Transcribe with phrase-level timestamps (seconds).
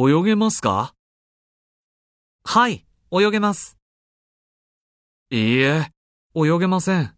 [0.00, 0.94] 泳げますか？
[2.44, 3.76] はい、泳げます。
[5.30, 5.92] いいえ、
[6.36, 7.17] 泳げません。